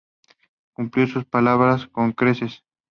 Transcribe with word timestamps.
Cumplió 0.73 1.05
su 1.05 1.23
palabra 1.25 1.77
con 1.91 2.11
creces. 2.13 2.63